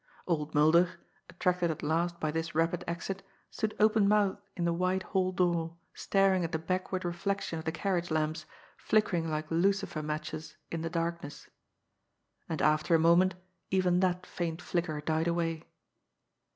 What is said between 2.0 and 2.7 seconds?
by this